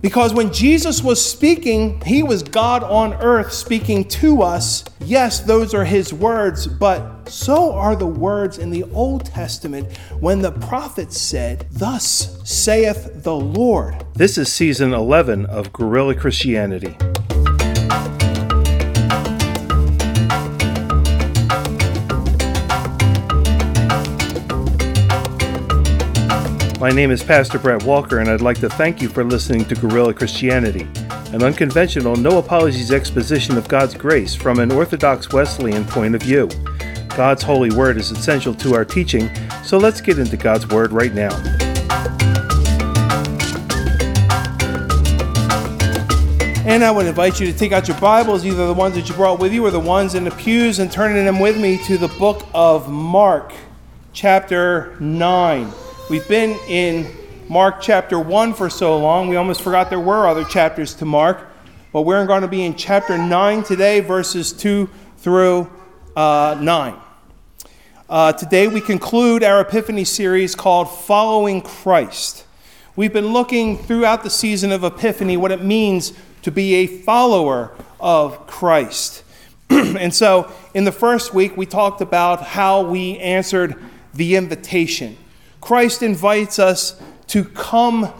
[0.00, 4.84] Because when Jesus was speaking, he was God on earth speaking to us.
[5.00, 10.40] Yes, those are his words, but so are the words in the Old Testament when
[10.40, 14.06] the prophet said, Thus saith the Lord.
[14.14, 16.96] This is season 11 of Guerrilla Christianity.
[26.80, 29.74] My name is Pastor Brett Walker, and I'd like to thank you for listening to
[29.74, 30.88] Guerrilla Christianity,
[31.34, 36.48] an unconventional, no apologies exposition of God's grace from an Orthodox Wesleyan point of view.
[37.14, 39.28] God's holy word is essential to our teaching,
[39.62, 41.36] so let's get into God's word right now.
[46.64, 49.14] And I would invite you to take out your Bibles, either the ones that you
[49.14, 51.98] brought with you or the ones in the pews, and turning them with me to
[51.98, 53.52] the book of Mark,
[54.14, 55.70] chapter 9.
[56.10, 57.06] We've been in
[57.48, 61.46] Mark chapter 1 for so long, we almost forgot there were other chapters to Mark.
[61.92, 65.70] But we're going to be in chapter 9 today, verses 2 through
[66.16, 66.96] uh, 9.
[68.08, 72.44] Uh, today we conclude our Epiphany series called Following Christ.
[72.96, 77.72] We've been looking throughout the season of Epiphany what it means to be a follower
[78.00, 79.22] of Christ.
[79.70, 83.76] and so in the first week, we talked about how we answered
[84.12, 85.16] the invitation.
[85.60, 88.12] Christ invites us to come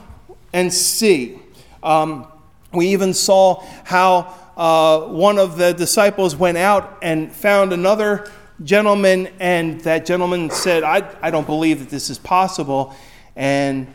[0.52, 1.38] and see.
[1.82, 2.26] Um,
[2.72, 8.30] we even saw how uh, one of the disciples went out and found another
[8.62, 12.94] gentleman, and that gentleman said, I, I don't believe that this is possible.
[13.34, 13.92] And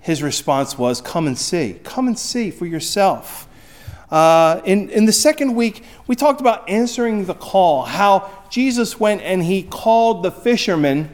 [0.00, 1.80] his response was, Come and see.
[1.82, 3.48] Come and see for yourself.
[4.10, 9.22] Uh, in, in the second week, we talked about answering the call, how Jesus went
[9.22, 11.08] and he called the fishermen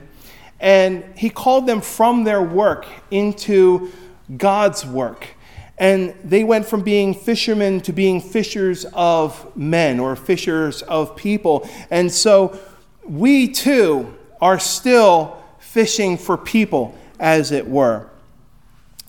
[0.60, 3.92] and he called them from their work into
[4.36, 5.26] God's work.
[5.78, 11.68] And they went from being fishermen to being fishers of men or fishers of people.
[11.90, 12.58] And so
[13.04, 18.08] we too are still fishing for people, as it were.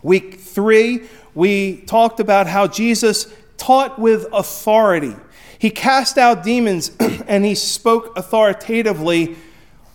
[0.03, 5.15] Week three, we talked about how Jesus taught with authority.
[5.57, 9.35] He cast out demons and he spoke authoritatively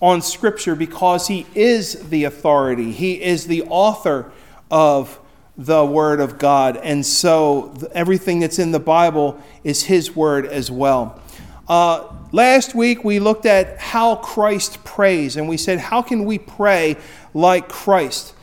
[0.04, 4.30] on Scripture because he is the authority, he is the author
[4.70, 5.18] of
[5.56, 6.76] the Word of God.
[6.76, 11.22] And so everything that's in the Bible is his Word as well.
[11.66, 16.36] Uh, last week we looked at how Christ prays, and we said, How can we
[16.36, 16.98] pray
[17.32, 18.34] like Christ?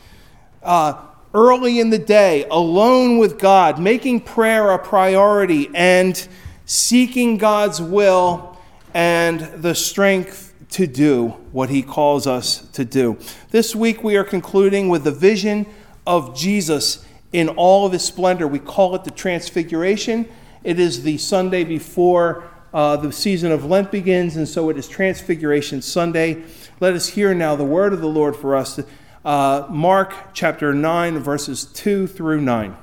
[0.64, 1.00] Uh,
[1.32, 6.26] early in the day, alone with God, making prayer a priority, and
[6.66, 8.58] seeking God's will
[8.94, 13.18] and the strength to do what he calls us to do.
[13.50, 15.66] This week we are concluding with the vision
[16.06, 18.46] of Jesus in all of his splendor.
[18.46, 20.28] We call it the Transfiguration.
[20.64, 24.88] It is the Sunday before uh, the season of Lent begins, and so it is
[24.88, 26.42] Transfiguration Sunday.
[26.80, 28.80] Let us hear now the word of the Lord for us.
[29.24, 32.76] Uh, Mark chapter 9, verses 2 through 9.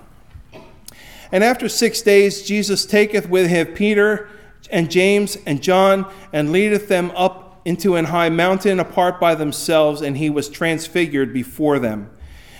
[1.31, 4.29] And after six days, Jesus taketh with him Peter
[4.71, 10.01] and James and John, and leadeth them up into an high mountain apart by themselves,
[10.01, 12.09] and he was transfigured before them.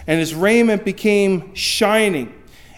[0.05, 2.31] And his raiment became shining,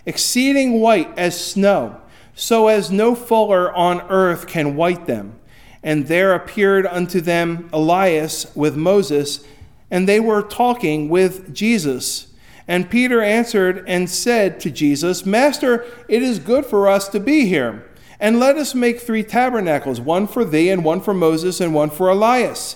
[0.05, 1.99] exceeding white as snow,
[2.33, 5.37] so as no fuller on earth can white them.
[5.83, 9.45] And there appeared unto them Elias with Moses,
[9.89, 12.27] and they were talking with Jesus.
[12.65, 17.45] And Peter answered and said to Jesus, Master, it is good for us to be
[17.47, 17.90] here.
[18.21, 21.89] And let us make three tabernacles, one for thee, and one for Moses, and one
[21.89, 22.75] for Elias.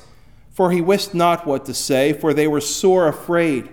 [0.50, 3.69] For he wist not what to say, for they were sore afraid.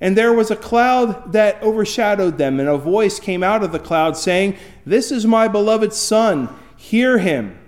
[0.00, 3.78] And there was a cloud that overshadowed them, and a voice came out of the
[3.78, 4.56] cloud, saying,
[4.86, 7.58] This is my beloved Son, hear him.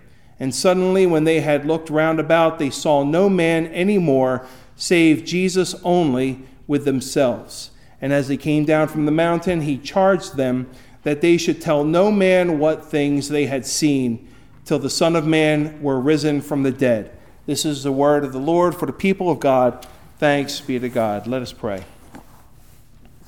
[0.40, 5.22] And suddenly, when they had looked round about, they saw no man any more, save
[5.22, 7.72] Jesus only with themselves.
[8.00, 10.70] And as they came down from the mountain, he charged them
[11.04, 14.28] that they should tell no man what things they had seen
[14.64, 17.16] till the Son of Man were risen from the dead.
[17.46, 19.86] This is the word of the Lord for the people of God.
[20.18, 21.26] Thanks be to God.
[21.26, 21.84] Let us pray.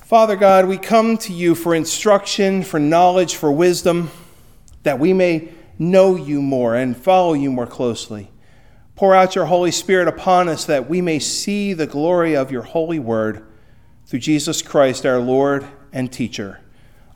[0.03, 4.11] Father God, we come to you for instruction, for knowledge, for wisdom,
[4.85, 8.31] that we may know you more and follow you more closely.
[8.95, 12.63] Pour out your Holy Spirit upon us that we may see the glory of your
[12.63, 13.47] holy word
[14.07, 16.61] through Jesus Christ, our Lord and teacher.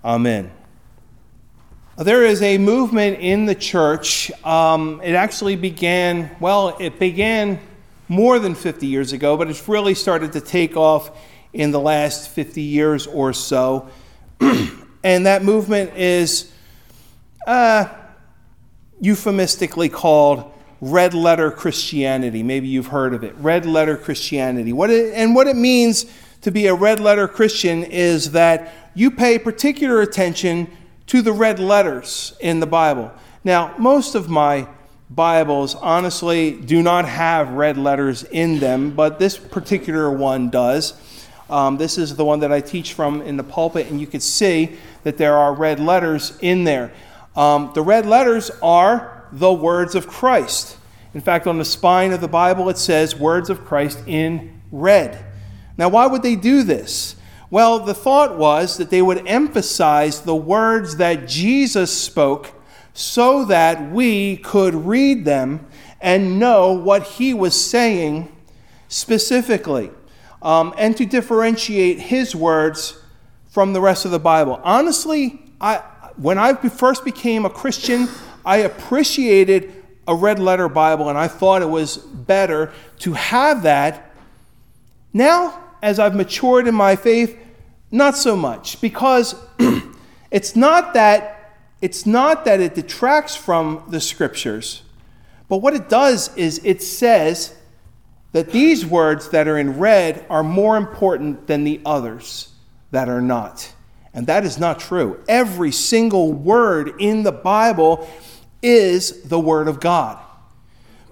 [0.02, 0.50] Amen.
[1.98, 4.32] There is a movement in the church.
[4.42, 7.60] Um, it actually began, well, it began
[8.08, 11.10] more than 50 years ago, but it's really started to take off
[11.52, 13.90] in the last 50 years or so.
[14.40, 16.50] and that movement is
[17.46, 17.86] uh,
[19.02, 20.50] euphemistically called
[20.80, 22.42] red letter Christianity.
[22.42, 23.34] Maybe you've heard of it.
[23.36, 24.72] Red letter Christianity.
[24.72, 26.06] What it, and what it means
[26.42, 30.70] to be a red letter Christian is that you pay particular attention
[31.06, 33.12] to the red letters in the Bible.
[33.44, 34.68] Now, most of my
[35.10, 40.94] Bibles honestly do not have red letters in them, but this particular one does.
[41.50, 44.20] Um, this is the one that I teach from in the pulpit, and you can
[44.20, 46.92] see that there are red letters in there.
[47.34, 50.76] Um, the red letters are the words of Christ.
[51.12, 55.24] In fact, on the spine of the Bible, it says words of Christ in red.
[55.80, 57.16] Now, why would they do this?
[57.48, 62.52] Well, the thought was that they would emphasize the words that Jesus spoke
[62.92, 65.66] so that we could read them
[65.98, 68.30] and know what he was saying
[68.88, 69.90] specifically,
[70.42, 73.02] um, and to differentiate his words
[73.48, 74.60] from the rest of the Bible.
[74.62, 75.76] Honestly, I,
[76.16, 78.06] when I first became a Christian,
[78.44, 79.72] I appreciated
[80.06, 84.14] a red letter Bible and I thought it was better to have that.
[85.14, 87.38] Now, as I've matured in my faith,
[87.90, 89.34] not so much because
[90.30, 91.36] it's not that
[91.80, 94.82] it's not that it detracts from the scriptures,
[95.48, 97.54] but what it does is it says
[98.32, 102.50] that these words that are in red are more important than the others
[102.90, 103.72] that are not.
[104.12, 105.22] And that is not true.
[105.28, 108.08] Every single word in the Bible
[108.62, 110.18] is the Word of God.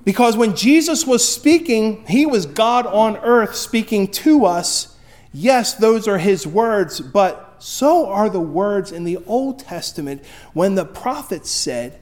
[0.09, 4.97] Because when Jesus was speaking, he was God on earth speaking to us.
[5.35, 10.25] Yes, those are his words, but so are the words in the Old Testament
[10.55, 12.01] when the prophets said,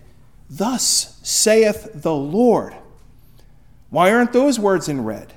[0.49, 2.76] Thus saith the Lord.
[3.91, 5.32] Why aren't those words in red?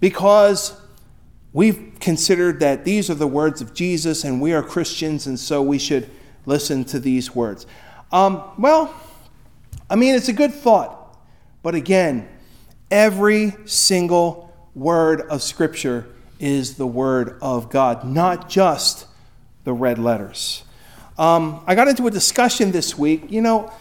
[0.00, 0.80] Because
[1.52, 5.60] we've considered that these are the words of Jesus and we are Christians, and so
[5.60, 6.08] we should
[6.46, 7.66] listen to these words.
[8.10, 8.94] Um, well,
[9.90, 10.97] I mean, it's a good thought,
[11.62, 12.28] but again,
[12.90, 16.08] every single word of Scripture
[16.38, 19.06] is the Word of God, not just
[19.64, 20.62] the red letters.
[21.18, 23.30] Um, I got into a discussion this week.
[23.30, 23.72] You know,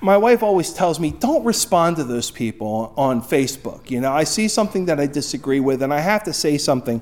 [0.00, 3.90] my wife always tells me, don't respond to those people on Facebook.
[3.90, 7.00] You know, I see something that I disagree with, and I have to say something.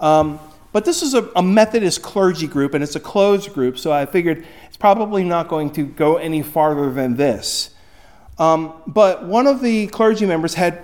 [0.00, 0.40] Um,
[0.72, 4.06] but this is a, a, Methodist clergy group, and it's a closed group, so I
[4.06, 7.74] figured it's probably not going to go any farther than this.
[8.40, 10.82] Um, but one of the clergy members had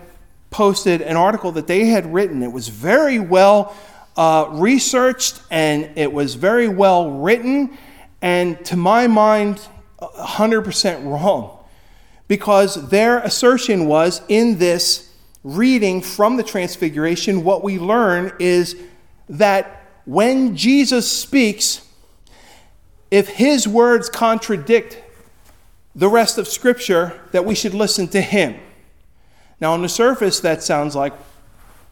[0.50, 2.42] posted an article that they had written.
[2.42, 3.74] It was very well
[4.14, 7.78] uh, researched and it was very well written,
[8.20, 9.60] and to my mind,
[10.00, 11.58] 100% wrong.
[12.28, 15.10] Because their assertion was in this
[15.42, 18.76] reading from the Transfiguration, what we learn is
[19.30, 21.86] that when Jesus speaks,
[23.10, 25.02] if his words contradict
[25.96, 28.54] the rest of Scripture, that we should listen to him.
[29.60, 31.14] Now, on the surface, that sounds like,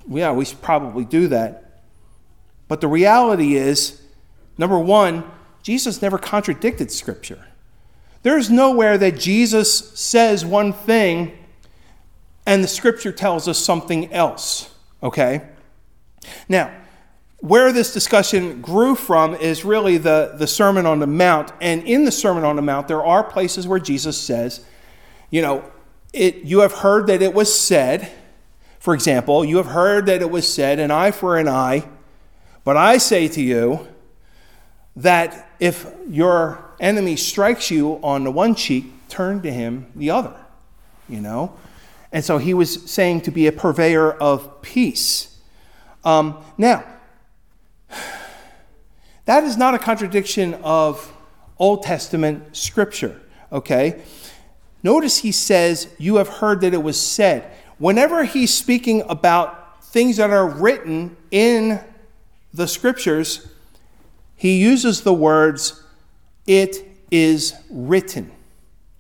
[0.07, 1.81] yeah, we should probably do that.
[2.69, 4.03] But the reality is,
[4.59, 5.25] number one,
[5.63, 7.47] Jesus never contradicted Scripture.
[8.23, 11.33] There's nowhere that Jesus says one thing
[12.47, 14.71] and the Scripture tells us something else,
[15.03, 15.49] okay?
[16.47, 16.75] Now,
[17.45, 21.53] where this discussion grew from is really the, the Sermon on the Mount.
[21.61, 24.65] And in the Sermon on the Mount, there are places where Jesus says,
[25.29, 25.63] you know,
[26.15, 28.11] it, you have heard that it was said,
[28.79, 31.87] for example, you have heard that it was said, an eye for an eye,
[32.65, 33.89] but I say to you
[34.97, 40.35] that if your enemy strikes you on the one cheek, turn to him the other,
[41.11, 41.55] you know?
[42.11, 45.39] And so he was saying to be a purveyor of peace.
[46.05, 46.85] Um, now,
[49.25, 51.13] that is not a contradiction of
[51.59, 53.21] Old Testament scripture,
[53.53, 54.03] okay?
[54.83, 57.51] Notice he says, You have heard that it was said.
[57.79, 61.81] Whenever he's speaking about things that are written in
[62.53, 63.49] the scriptures,
[64.37, 65.83] he uses the words,
[66.47, 68.31] it is written.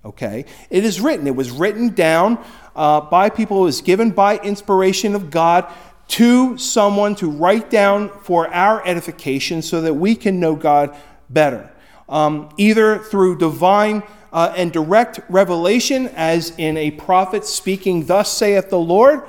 [0.05, 0.45] Okay?
[0.71, 1.27] It is written.
[1.27, 2.43] It was written down
[2.75, 3.63] uh, by people.
[3.63, 5.71] It was given by inspiration of God
[6.09, 10.97] to someone to write down for our edification so that we can know God
[11.31, 11.71] better.
[12.09, 18.69] Um, either through divine uh, and direct revelation, as in a prophet speaking, Thus saith
[18.69, 19.23] the Lord,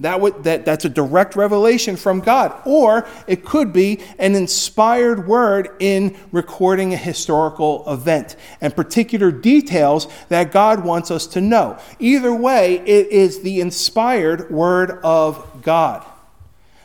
[0.00, 2.60] that, would, that, that's a direct revelation from God.
[2.64, 10.08] Or it could be an inspired word in recording a historical event and particular details
[10.28, 11.78] that God wants us to know.
[11.98, 16.04] Either way, it is the inspired word of God.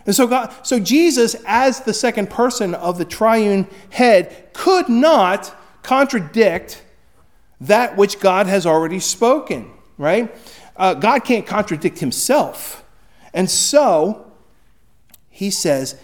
[0.08, 5.54] And so, God, so Jesus, as the second person of the triune head, could not
[5.84, 6.82] contradict
[7.60, 10.34] that which God has already spoken, right?
[10.78, 12.86] Uh, God can't contradict himself.
[13.34, 14.32] And so,
[15.30, 16.00] he says,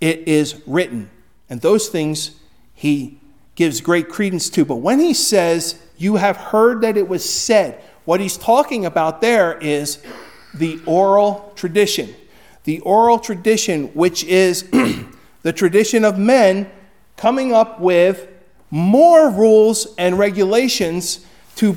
[0.00, 1.10] it is written.
[1.50, 2.36] And those things
[2.72, 3.20] he
[3.54, 4.64] gives great credence to.
[4.64, 9.20] But when he says, you have heard that it was said, what he's talking about
[9.20, 10.02] there is
[10.54, 12.14] the oral tradition
[12.64, 14.62] the oral tradition, which is
[15.42, 16.70] the tradition of men
[17.16, 18.28] coming up with
[18.70, 21.26] more rules and regulations
[21.56, 21.76] to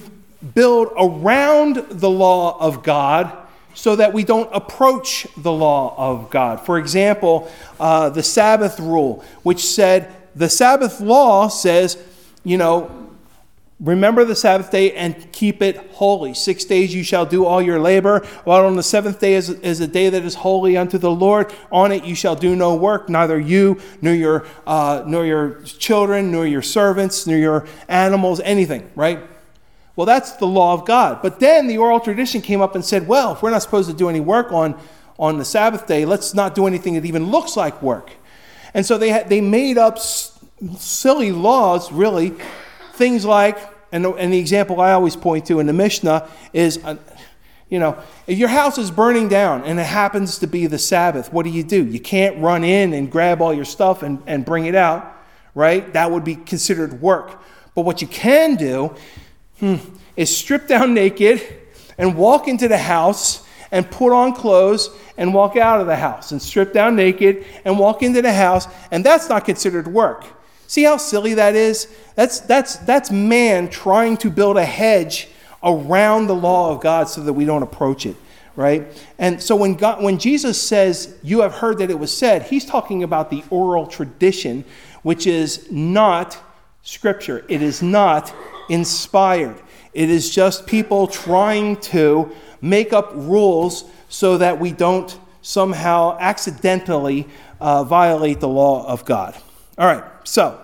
[0.54, 3.36] build around the law of God
[3.74, 6.62] so that we don't approach the law of God.
[6.62, 11.98] For example, uh, the Sabbath rule, which said the Sabbath law says,
[12.44, 13.05] you know,
[13.86, 16.34] Remember the Sabbath day and keep it holy.
[16.34, 19.80] Six days you shall do all your labor, while on the seventh day is, is
[19.80, 21.54] a day that is holy unto the Lord.
[21.72, 26.32] On it you shall do no work, neither you, nor your, uh, nor your children,
[26.32, 29.20] nor your servants, nor your animals, anything, right?
[29.96, 31.22] Well, that's the law of God.
[31.22, 33.96] But then the oral tradition came up and said, well, if we're not supposed to
[33.96, 34.80] do any work on,
[35.20, 38.12] on the Sabbath day, let's not do anything that even looks like work.
[38.74, 40.38] And so they, had, they made up s-
[40.78, 42.36] silly laws, really,
[42.96, 43.58] Things like,
[43.96, 46.98] and the, and the example I always point to in the Mishnah is, uh,
[47.70, 47.98] you know,
[48.28, 51.50] if your house is burning down and it happens to be the Sabbath, what do
[51.50, 51.86] you do?
[51.86, 55.16] You can't run in and grab all your stuff and, and bring it out,
[55.54, 55.94] right?
[55.94, 57.42] That would be considered work.
[57.74, 58.94] But what you can do
[59.60, 59.78] hmm,
[60.18, 61.42] is strip down naked
[61.98, 66.34] and walk into the house and put on clothes and walk out of the house
[66.34, 70.26] and strip down naked and walk into the house, and that's not considered work.
[70.68, 71.88] See how silly that is?
[72.16, 75.28] That's, that's, that's man trying to build a hedge
[75.64, 78.16] around the law of God so that we don't approach it,
[78.56, 78.88] right?
[79.18, 82.66] And so when, God, when Jesus says, You have heard that it was said, he's
[82.66, 84.64] talking about the oral tradition,
[85.04, 86.38] which is not
[86.84, 87.44] scripture.
[87.48, 88.34] It is not
[88.70, 89.62] inspired.
[89.94, 92.32] It is just people trying to
[92.62, 97.28] make up rules so that we don't somehow accidentally
[97.60, 99.36] uh, violate the law of God.
[99.78, 100.60] All right, so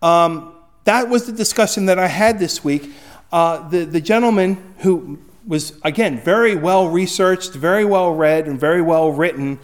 [0.00, 0.54] um,
[0.84, 2.90] that was the discussion that I had this week.
[3.30, 8.80] Uh, the, the gentleman who was, again, very well researched, very well read, and very
[8.80, 9.58] well written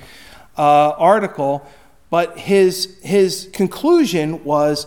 [0.59, 1.67] uh, article,
[2.11, 4.87] but his, his conclusion was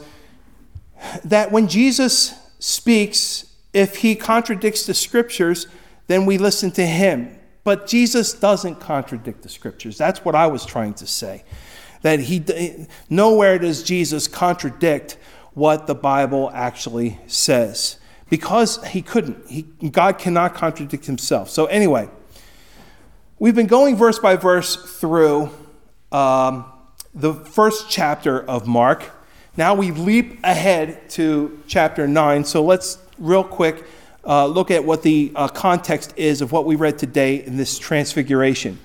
[1.24, 5.68] that when Jesus speaks, if he contradicts the scriptures,
[6.08, 7.36] then we listen to him.
[7.64, 9.98] But Jesus doesn't contradict the scriptures.
[9.98, 11.44] That's what I was trying to say
[12.02, 15.18] that he nowhere does Jesus contradict
[15.54, 17.98] what the Bible actually says
[18.30, 19.48] because he couldn't.
[19.48, 21.50] He, God cannot contradict himself.
[21.50, 22.10] So anyway,
[23.40, 25.50] we've been going verse by verse through
[26.12, 26.66] um,
[27.14, 29.12] the first chapter of Mark.
[29.56, 32.46] Now we leap ahead to chapter 9.
[32.46, 33.84] So let's real quick
[34.24, 37.80] uh, look at what the uh, context is of what we read today in this
[37.80, 38.78] transfiguration.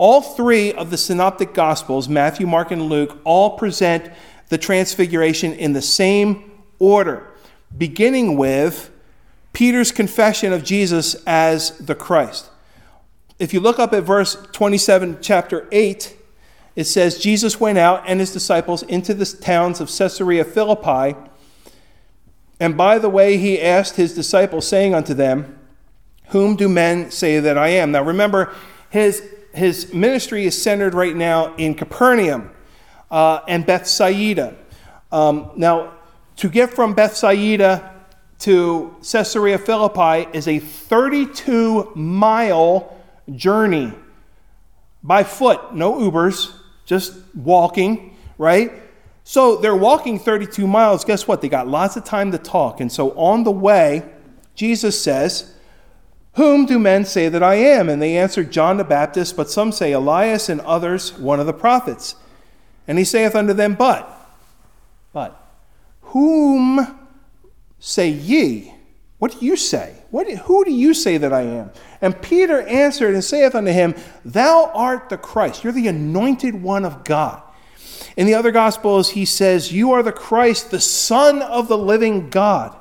[0.00, 4.10] All three of the synoptic gospels, Matthew, Mark, and Luke, all present
[4.48, 7.28] the transfiguration in the same order,
[7.76, 8.90] beginning with
[9.52, 12.48] Peter's confession of Jesus as the Christ.
[13.38, 16.16] If you look up at verse 27, chapter 8,
[16.76, 21.14] it says, Jesus went out and his disciples into the towns of Caesarea Philippi.
[22.58, 25.58] And by the way, he asked his disciples, saying unto them,
[26.28, 27.92] Whom do men say that I am?
[27.92, 28.54] Now remember,
[28.88, 32.50] his his ministry is centered right now in Capernaum
[33.10, 34.56] uh, and Bethsaida.
[35.10, 35.94] Um, now,
[36.36, 37.94] to get from Bethsaida
[38.40, 42.96] to Caesarea Philippi is a 32 mile
[43.34, 43.92] journey
[45.02, 46.52] by foot, no Ubers,
[46.86, 48.72] just walking, right?
[49.24, 51.04] So they're walking 32 miles.
[51.04, 51.40] Guess what?
[51.40, 52.80] They got lots of time to talk.
[52.80, 54.08] And so on the way,
[54.54, 55.54] Jesus says,
[56.34, 57.88] whom do men say that I am?
[57.88, 61.52] And they answered, John the Baptist, but some say Elias, and others one of the
[61.52, 62.14] prophets.
[62.86, 64.08] And he saith unto them, But,
[65.12, 65.36] but,
[66.02, 66.98] whom
[67.78, 68.74] say ye?
[69.18, 69.96] What do you say?
[70.10, 71.72] What, who do you say that I am?
[72.00, 73.94] And Peter answered and saith unto him,
[74.24, 75.62] Thou art the Christ.
[75.62, 77.42] You're the anointed one of God.
[78.16, 82.30] In the other Gospels, he says, You are the Christ, the Son of the living
[82.30, 82.74] God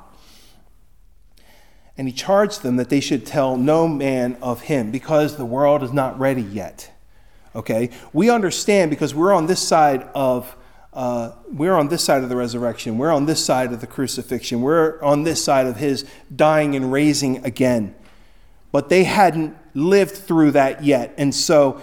[2.00, 5.84] and he charged them that they should tell no man of him because the world
[5.84, 6.90] is not ready yet.
[7.54, 7.90] Okay?
[8.14, 10.56] We understand because we're on this side of
[10.94, 12.98] uh, we're on this side of the resurrection.
[12.98, 14.62] We're on this side of the crucifixion.
[14.62, 17.94] We're on this side of his dying and raising again.
[18.72, 21.14] But they hadn't lived through that yet.
[21.18, 21.82] And so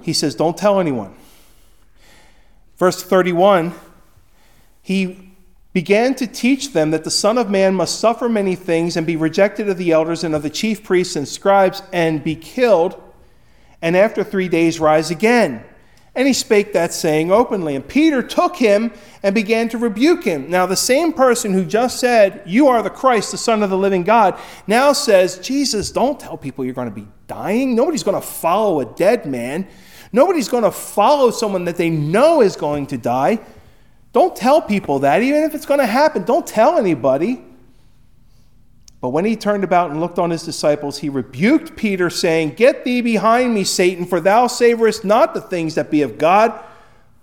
[0.00, 1.16] he says, Don't tell anyone.
[2.76, 3.74] Verse 31
[4.80, 5.25] He
[5.76, 9.14] began to teach them that the Son of Man must suffer many things and be
[9.14, 12.98] rejected of the elders and of the chief priests and scribes and be killed,
[13.82, 15.62] and after three days rise again.
[16.14, 17.76] And he spake that saying openly.
[17.76, 18.90] And Peter took him
[19.22, 20.48] and began to rebuke him.
[20.48, 23.76] Now, the same person who just said, You are the Christ, the Son of the
[23.76, 27.74] living God, now says, Jesus, don't tell people you're going to be dying.
[27.74, 29.68] Nobody's going to follow a dead man.
[30.10, 33.40] Nobody's going to follow someone that they know is going to die.
[34.16, 36.22] Don't tell people that, even if it's going to happen.
[36.22, 37.44] Don't tell anybody.
[39.02, 42.86] But when he turned about and looked on his disciples, he rebuked Peter, saying, Get
[42.86, 46.58] thee behind me, Satan, for thou savorest not the things that be of God,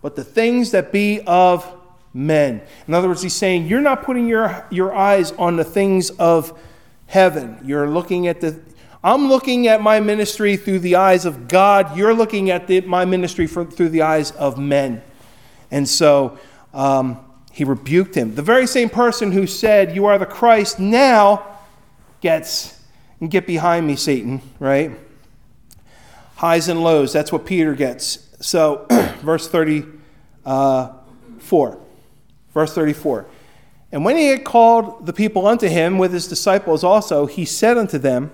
[0.04, 1.68] but the things that be of
[2.14, 2.62] men.
[2.88, 6.56] In other words, he's saying, You're not putting your, your eyes on the things of
[7.08, 7.58] heaven.
[7.66, 8.62] You're looking at the.
[9.04, 11.98] I'm looking at my ministry through the eyes of God.
[11.98, 15.02] You're looking at the, my ministry through the eyes of men.
[15.72, 16.38] And so
[16.74, 17.20] um,
[17.52, 18.36] he rebuked him.
[18.36, 21.46] The very same person who said, You are the Christ, now
[22.22, 22.82] gets,
[23.20, 24.92] and get behind me, Satan, right?
[26.38, 28.28] Highs and lows, that's what Peter gets.
[28.42, 28.88] So,
[29.22, 31.80] verse 34.
[32.54, 33.26] Verse 34.
[33.92, 37.78] And when he had called the people unto him with his disciples also, he said
[37.78, 38.32] unto them,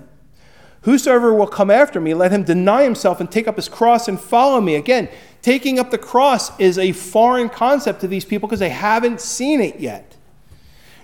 [0.82, 4.18] Whosoever will come after me, let him deny himself and take up his cross and
[4.18, 4.76] follow me.
[4.76, 5.08] Again,
[5.42, 9.60] taking up the cross is a foreign concept to these people because they haven't seen
[9.60, 10.16] it yet.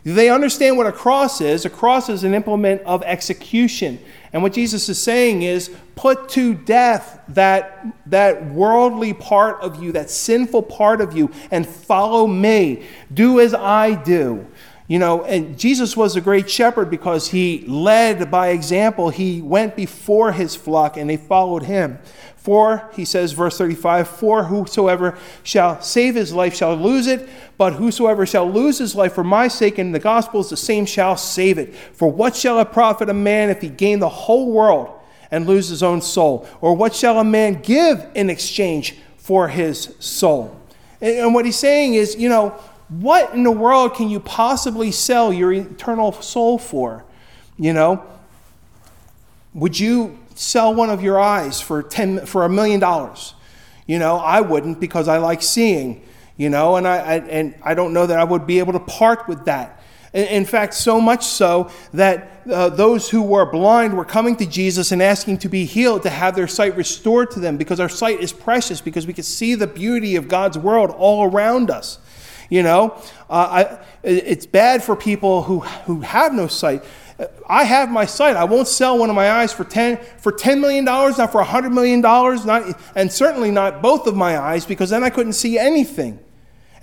[0.06, 1.64] They understand what a cross is.
[1.64, 3.98] A cross is an implement of execution.
[4.32, 9.90] And what Jesus is saying is put to death that, that worldly part of you,
[9.92, 12.84] that sinful part of you, and follow me.
[13.12, 14.46] Do as I do.
[14.88, 19.10] You know, and Jesus was a great shepherd because he led by example.
[19.10, 21.98] He went before his flock and they followed him.
[22.36, 27.28] For, he says, verse 35, for whosoever shall save his life shall lose it,
[27.58, 31.16] but whosoever shall lose his life for my sake and the gospel's, the same shall
[31.16, 31.74] save it.
[31.74, 34.96] For what shall it profit a man if he gain the whole world
[35.32, 36.46] and lose his own soul?
[36.60, 40.56] Or what shall a man give in exchange for his soul?
[41.00, 42.56] And what he's saying is, you know,
[42.88, 47.04] what in the world can you possibly sell your eternal soul for?
[47.58, 48.04] You know,
[49.54, 53.34] would you sell one of your eyes for ten for a million dollars?
[53.86, 56.02] You know, I wouldn't because I like seeing.
[56.36, 58.80] You know, and I, I and I don't know that I would be able to
[58.80, 59.82] part with that.
[60.12, 64.92] In fact, so much so that uh, those who were blind were coming to Jesus
[64.92, 68.20] and asking to be healed, to have their sight restored to them, because our sight
[68.20, 71.98] is precious, because we can see the beauty of God's world all around us.
[72.48, 72.94] You know,
[73.28, 76.84] uh, I, it's bad for people who, who have no sight.
[77.48, 78.36] I have my sight.
[78.36, 81.42] I won't sell one of my eyes for ten for ten million dollars, not for
[81.42, 85.32] hundred million dollars, not and certainly not both of my eyes, because then I couldn't
[85.32, 86.18] see anything.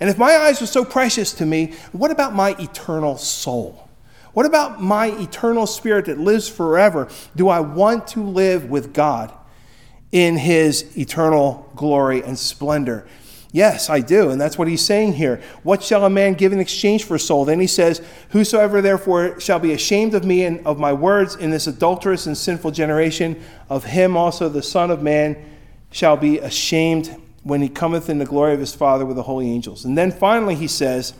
[0.00, 3.88] And if my eyes were so precious to me, what about my eternal soul?
[4.32, 7.08] What about my eternal spirit that lives forever?
[7.36, 9.32] Do I want to live with God
[10.10, 13.06] in His eternal glory and splendor?
[13.54, 14.30] Yes, I do.
[14.30, 15.40] And that's what he's saying here.
[15.62, 17.44] What shall a man give in exchange for a soul?
[17.44, 21.50] Then he says, Whosoever therefore shall be ashamed of me and of my words in
[21.50, 25.36] this adulterous and sinful generation, of him also the Son of Man
[25.92, 29.48] shall be ashamed when he cometh in the glory of his Father with the holy
[29.48, 29.84] angels.
[29.84, 31.14] And then finally he says,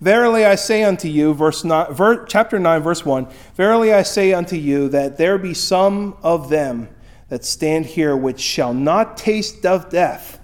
[0.00, 4.32] Verily I say unto you, verse nine, ver, chapter 9, verse 1 Verily I say
[4.32, 6.88] unto you that there be some of them
[7.28, 10.38] that stand here which shall not taste of death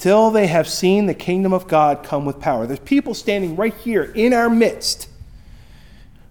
[0.00, 2.66] till they have seen the kingdom of God come with power.
[2.66, 5.08] There's people standing right here in our midst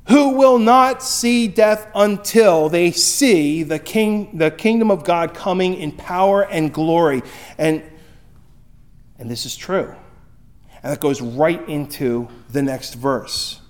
[0.07, 5.75] who will not see death until they see the, king, the kingdom of God coming
[5.75, 7.21] in power and glory.
[7.59, 7.83] And,
[9.19, 9.95] and this is true.
[10.81, 13.61] And that goes right into the next verse.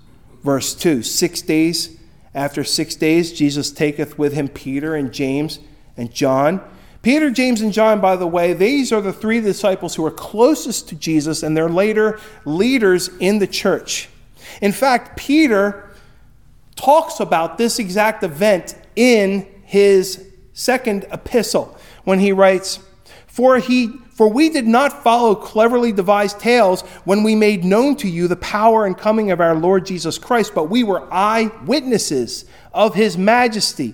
[0.41, 1.99] Verse 2 Six days,
[2.33, 5.59] after six days, Jesus taketh with him Peter and James
[5.97, 6.62] and John
[7.01, 10.89] Peter, James, and John, by the way, these are the three disciples who are closest
[10.89, 14.09] to Jesus and they're later leaders in the church.
[14.62, 15.89] In fact, Peter
[16.75, 22.79] talks about this exact event in his second epistle when he writes,
[23.27, 28.09] For he for we did not follow cleverly devised tales when we made known to
[28.09, 32.95] you the power and coming of our Lord Jesus Christ, but we were eyewitnesses of
[32.95, 33.93] his majesty.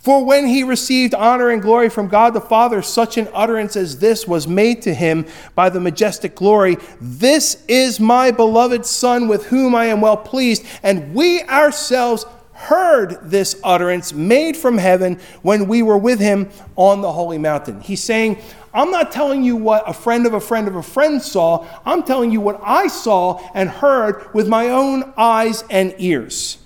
[0.00, 3.98] For when he received honor and glory from God the Father, such an utterance as
[3.98, 9.46] this was made to him by the majestic glory This is my beloved Son, with
[9.46, 10.64] whom I am well pleased.
[10.82, 17.02] And we ourselves heard this utterance made from heaven when we were with him on
[17.02, 17.80] the holy mountain.
[17.80, 18.38] He's saying,
[18.72, 21.66] I'm not telling you what a friend of a friend of a friend saw.
[21.84, 26.59] I'm telling you what I saw and heard with my own eyes and ears.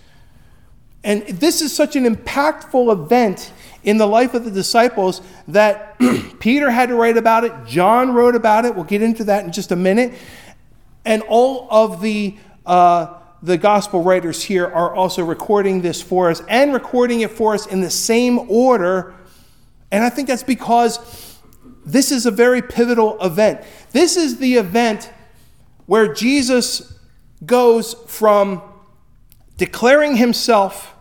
[1.05, 3.53] And this is such an impactful event
[3.85, 5.99] in the life of the disciples that
[6.41, 8.75] Peter had to write about it, John wrote about it.
[8.75, 10.15] We'll get into that in just a minute.
[11.05, 16.41] And all of the uh, the gospel writers here are also recording this for us
[16.49, 19.15] and recording it for us in the same order.
[19.93, 21.39] And I think that's because
[21.85, 23.61] this is a very pivotal event.
[23.93, 25.13] This is the event
[25.85, 26.99] where Jesus
[27.45, 28.63] goes from
[29.59, 30.94] declaring himself,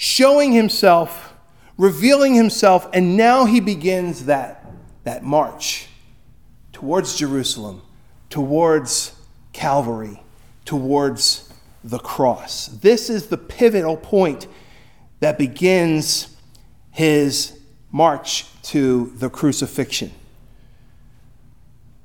[0.00, 1.34] showing himself,
[1.76, 4.64] revealing himself, and now he begins that,
[5.04, 5.88] that march
[6.72, 7.82] towards Jerusalem,
[8.30, 9.14] towards
[9.52, 10.22] Calvary
[10.70, 12.68] towards the cross.
[12.68, 14.46] This is the pivotal point
[15.18, 16.36] that begins
[16.92, 17.58] his
[17.90, 20.12] march to the crucifixion.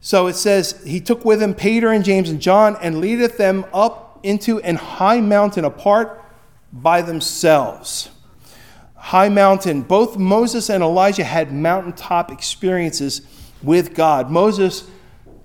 [0.01, 3.67] So it says, He took with him Peter and James and John and leadeth them
[3.71, 6.24] up into an high mountain apart
[6.75, 8.09] by themselves.
[8.95, 9.81] High mountain.
[9.81, 13.21] Both Moses and Elijah had mountaintop experiences
[13.63, 14.29] with God.
[14.29, 14.89] Moses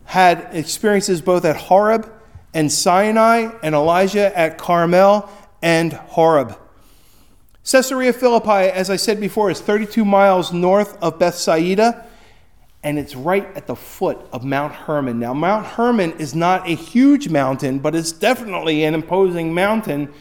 [0.05, 2.13] had experiences both at Horeb
[2.53, 5.31] and Sinai and Elijah at Carmel
[5.63, 6.59] and Horeb.
[7.65, 12.07] Caesarea Philippi, as I said before, is 32 miles north of Bethsaida,
[12.83, 15.21] and it's right at the foot of Mount Hermon.
[15.21, 20.13] Now, Mount Hermon is not a huge mountain, but it's definitely an imposing mountain.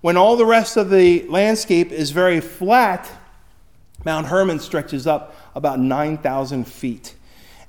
[0.00, 3.10] When all the rest of the landscape is very flat,
[4.04, 7.14] Mount Hermon stretches up about 9,000 feet.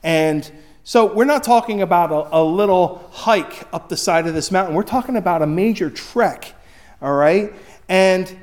[0.01, 0.49] And
[0.83, 4.75] so we're not talking about a, a, little hike up the side of this mountain.
[4.75, 6.53] We're talking about a major trek,
[7.01, 7.53] all right?
[7.89, 8.33] And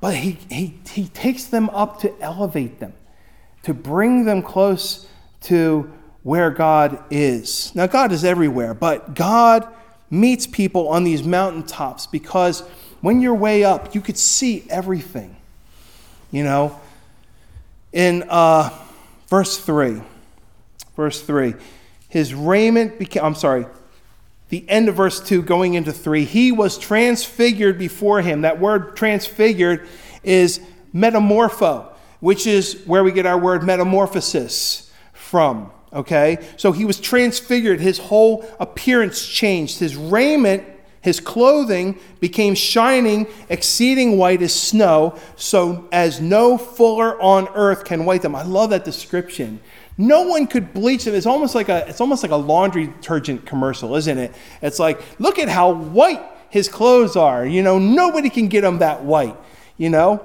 [0.00, 2.94] but he, he, he takes them up to elevate them,
[3.64, 5.06] to bring them close
[5.42, 7.74] to where God is.
[7.74, 9.68] Now, God is everywhere, but God
[10.10, 12.62] meets people on these mountaintops because
[13.00, 15.36] when you're way up, you could see everything.
[16.30, 16.80] You know,
[17.92, 18.70] in uh,
[19.28, 20.00] verse 3,
[20.96, 21.54] verse 3.
[22.08, 23.66] His raiment became, I'm sorry,
[24.48, 26.24] the end of verse 2 going into 3.
[26.24, 28.42] He was transfigured before him.
[28.42, 29.88] That word transfigured
[30.22, 30.60] is
[30.94, 31.86] metamorpho,
[32.18, 35.70] which is where we get our word metamorphosis from.
[35.92, 36.38] Okay?
[36.56, 37.80] So he was transfigured.
[37.80, 39.78] His whole appearance changed.
[39.78, 40.64] His raiment
[41.02, 48.04] his clothing became shining, exceeding white as snow, so as no fuller on earth can
[48.04, 48.34] white them.
[48.34, 49.60] I love that description.
[49.96, 51.14] No one could bleach them.
[51.14, 54.34] It's almost like a it's almost like a laundry detergent commercial, isn't it?
[54.60, 57.46] It's like, look at how white his clothes are.
[57.46, 59.36] You know, nobody can get them that white,
[59.78, 60.24] you know?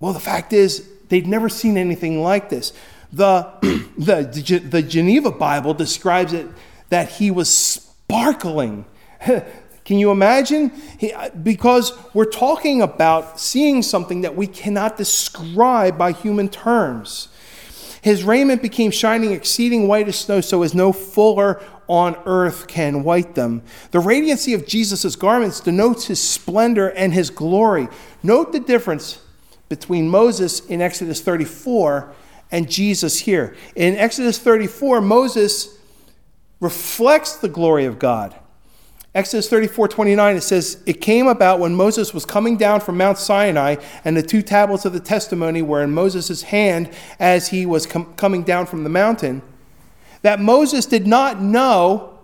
[0.00, 2.72] Well, the fact is, they'd never seen anything like this.
[3.12, 3.42] The,
[3.98, 6.46] the, the Geneva Bible describes it
[6.88, 8.86] that he was sparkling.
[9.88, 10.68] Can you imagine?
[10.98, 17.28] He, uh, because we're talking about seeing something that we cannot describe by human terms.
[18.02, 23.02] His raiment became shining, exceeding white as snow, so as no fuller on earth can
[23.02, 23.62] white them.
[23.92, 27.88] The radiancy of Jesus' garments denotes his splendor and his glory.
[28.22, 29.22] Note the difference
[29.70, 32.12] between Moses in Exodus 34
[32.50, 33.56] and Jesus here.
[33.74, 35.78] In Exodus 34, Moses
[36.60, 38.38] reflects the glory of God.
[39.18, 43.18] Exodus 34 29, it says, It came about when Moses was coming down from Mount
[43.18, 47.84] Sinai, and the two tablets of the testimony were in Moses' hand as he was
[47.84, 49.42] com- coming down from the mountain,
[50.22, 52.16] that Moses did not know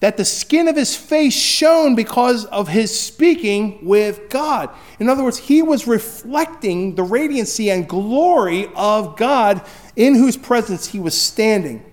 [0.00, 4.68] that the skin of his face shone because of his speaking with God.
[4.98, 9.62] In other words, he was reflecting the radiancy and glory of God
[9.96, 11.90] in whose presence he was standing.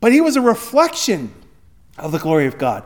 [0.00, 1.32] But he was a reflection
[1.96, 2.82] of the glory of God.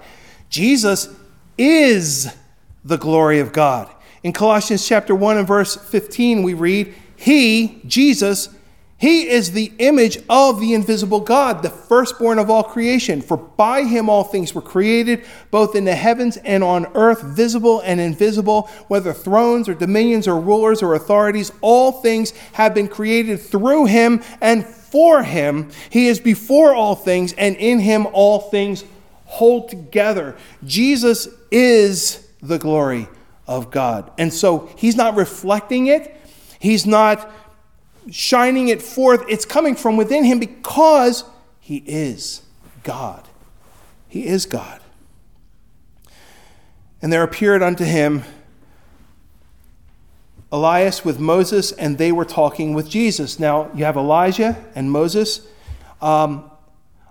[0.57, 1.15] Jesus
[1.59, 2.35] is
[2.83, 3.91] the glory of God.
[4.23, 8.49] In Colossians chapter 1 and verse 15, we read, He, Jesus,
[8.97, 13.21] he is the image of the invisible God, the firstborn of all creation.
[13.21, 17.83] For by him all things were created, both in the heavens and on earth, visible
[17.83, 23.41] and invisible, whether thrones or dominions or rulers or authorities, all things have been created
[23.41, 25.71] through him and for him.
[25.91, 28.85] He is before all things, and in him all things
[29.37, 30.35] hold together.
[30.65, 33.07] Jesus is the glory
[33.47, 34.11] of God.
[34.17, 36.17] And so he's not reflecting it,
[36.59, 37.31] he's not
[38.11, 39.25] shining it forth.
[39.29, 41.25] It's coming from within him because
[41.61, 42.43] he is
[42.83, 43.29] God.
[44.09, 44.81] He is God.
[47.03, 48.23] And there appeared unto him
[50.51, 53.39] Elias with Moses, and they were talking with Jesus.
[53.39, 55.47] Now, you have Elijah and Moses.
[56.01, 56.51] Um,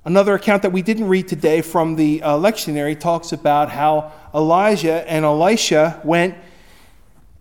[0.05, 5.09] another account that we didn't read today from the uh, lectionary talks about how Elijah
[5.11, 6.35] and Elisha went,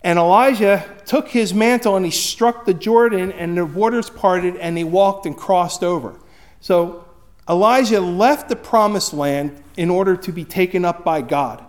[0.01, 4.77] and Elijah took his mantle and he struck the Jordan, and the waters parted, and
[4.77, 6.19] he walked and crossed over.
[6.59, 7.05] So
[7.47, 11.63] Elijah left the promised land in order to be taken up by God.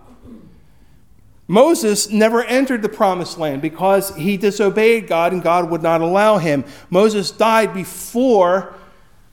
[1.47, 6.39] Moses never entered the promised land because he disobeyed God and God would not allow
[6.39, 6.65] him.
[6.89, 8.75] Moses died before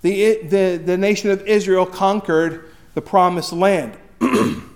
[0.05, 3.97] the, the, the nation of Israel conquered the promised land.
[4.21, 4.67] and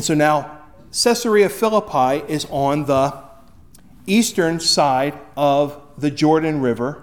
[0.00, 3.12] so now Caesarea Philippi is on the
[4.06, 7.02] eastern side of the Jordan River.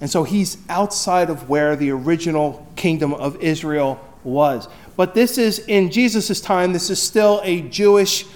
[0.00, 4.68] And so he's outside of where the original kingdom of Israel was.
[4.96, 8.26] But this is in Jesus' time, this is still a Jewish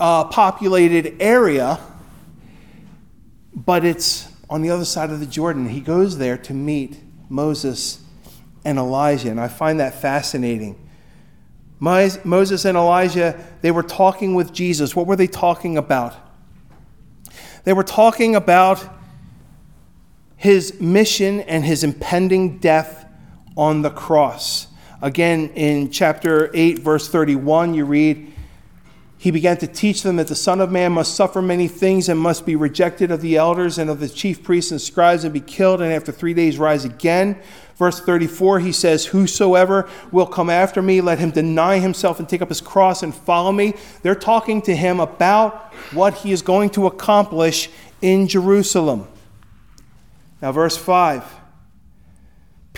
[0.00, 1.78] uh, populated area,
[3.54, 5.68] but it's on the other side of the Jordan.
[5.68, 8.02] He goes there to meet Moses
[8.64, 10.88] and Elijah, and I find that fascinating.
[11.80, 14.96] Moses and Elijah, they were talking with Jesus.
[14.96, 16.14] What were they talking about?
[17.64, 18.84] They were talking about
[20.36, 23.06] his mission and his impending death
[23.56, 24.68] on the cross.
[25.02, 28.32] Again, in chapter 8, verse 31, you read,
[29.20, 32.20] He began to teach them that the Son of Man must suffer many things and
[32.20, 35.40] must be rejected of the elders and of the chief priests and scribes and be
[35.40, 37.36] killed, and after three days rise again.
[37.74, 42.42] Verse 34, he says, Whosoever will come after me, let him deny himself and take
[42.42, 43.74] up his cross and follow me.
[44.02, 49.08] They're talking to him about what he is going to accomplish in Jerusalem.
[50.40, 51.24] Now, verse 5.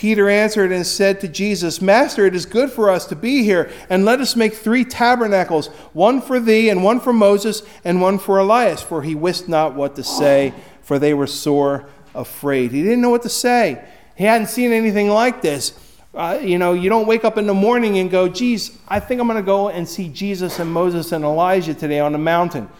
[0.01, 3.71] Peter answered and said to Jesus, Master, it is good for us to be here,
[3.91, 8.19] and let us make three tabernacles one for thee, and one for Moses, and one
[8.19, 8.81] for Elias.
[8.81, 12.73] For he wist not what to say, for they were sore afraid.
[12.73, 13.85] He didn't know what to say.
[14.17, 15.79] He hadn't seen anything like this.
[16.15, 19.21] Uh, you know, you don't wake up in the morning and go, geez, I think
[19.21, 22.71] I'm going to go and see Jesus and Moses and Elijah today on the mountain.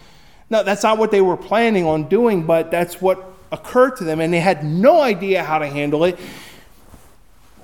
[0.49, 4.21] No, that's not what they were planning on doing, but that's what occurred to them,
[4.21, 6.17] and they had no idea how to handle it.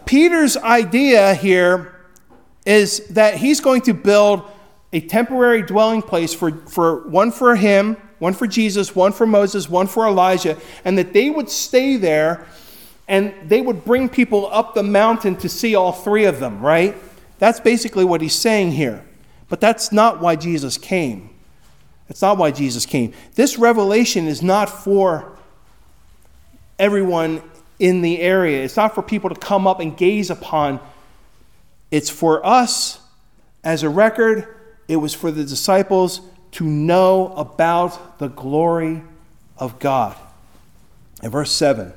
[0.07, 1.93] Peter's idea here
[2.65, 4.43] is that he's going to build
[4.93, 9.69] a temporary dwelling place for, for one for him, one for Jesus, one for Moses,
[9.69, 12.47] one for Elijah, and that they would stay there
[13.07, 16.95] and they would bring people up the mountain to see all three of them, right?
[17.39, 19.05] That's basically what he's saying here.
[19.49, 21.29] But that's not why Jesus came.
[22.07, 23.13] That's not why Jesus came.
[23.35, 25.37] This revelation is not for
[26.79, 27.41] everyone
[27.79, 28.63] in the area.
[28.63, 30.79] It's not for people to come up and gaze upon.
[31.91, 32.99] It's for us
[33.63, 34.47] as a record.
[34.87, 39.03] It was for the disciples to know about the glory
[39.57, 40.15] of God.
[41.21, 41.93] In verse 7,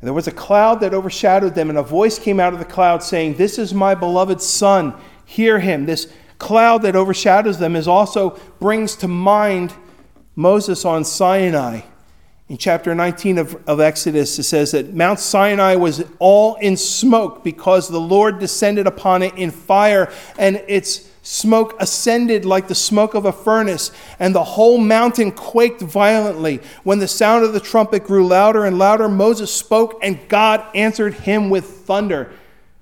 [0.00, 3.02] there was a cloud that overshadowed them, and a voice came out of the cloud
[3.02, 5.86] saying, This is my beloved Son, hear him.
[5.86, 9.74] This cloud that overshadows them is also brings to mind
[10.36, 11.80] Moses on Sinai
[12.48, 17.44] in chapter 19 of, of Exodus, it says that Mount Sinai was all in smoke
[17.44, 23.12] because the Lord descended upon it in fire, and its smoke ascended like the smoke
[23.12, 26.60] of a furnace, and the whole mountain quaked violently.
[26.84, 31.14] When the sound of the trumpet grew louder and louder, Moses spoke, and God answered
[31.14, 32.32] him with thunder.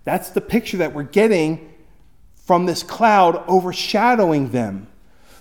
[0.04, 1.72] That's the picture that we're getting
[2.36, 4.86] from this cloud overshadowing them.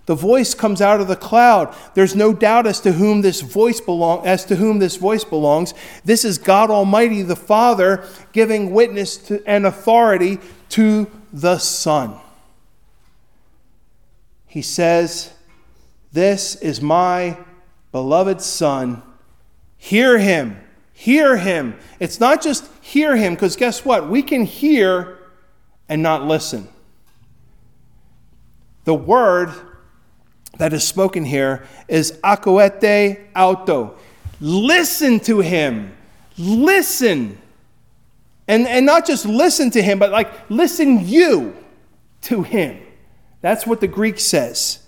[0.05, 1.75] The voice comes out of the cloud.
[1.95, 5.73] There's no doubt as to whom this voice belong as to whom this voice belongs.
[6.03, 10.37] This is God Almighty the Father giving witness to, and authority
[10.69, 12.19] to the Son.
[14.45, 15.31] He says,
[16.13, 17.37] "This is my
[17.91, 19.01] beloved Son.
[19.75, 20.57] Hear him.
[20.93, 24.07] Hear him." It's not just hear him because guess what?
[24.07, 25.17] We can hear
[25.89, 26.67] and not listen.
[28.83, 29.51] The word
[30.57, 33.95] that is spoken here is acoete auto.
[34.39, 35.95] Listen to him.
[36.37, 37.37] Listen.
[38.47, 41.55] And, and not just listen to him, but like listen you
[42.23, 42.79] to him.
[43.41, 44.79] That's what the Greek says.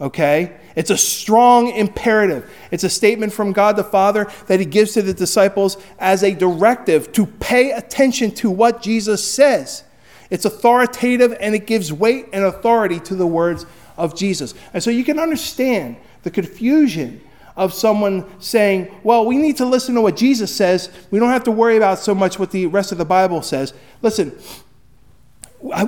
[0.00, 0.56] Okay?
[0.76, 2.50] It's a strong imperative.
[2.70, 6.34] It's a statement from God the Father that He gives to the disciples as a
[6.34, 9.84] directive to pay attention to what Jesus says.
[10.28, 13.64] It's authoritative and it gives weight and authority to the words
[13.96, 14.54] of Jesus.
[14.72, 17.20] And so you can understand the confusion
[17.56, 20.90] of someone saying, well, we need to listen to what Jesus says.
[21.10, 23.72] We don't have to worry about so much what the rest of the Bible says.
[24.02, 24.36] Listen,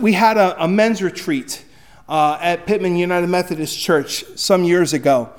[0.00, 1.64] we had a, a men's retreat
[2.08, 5.30] uh, at Pittman United Methodist Church some years ago.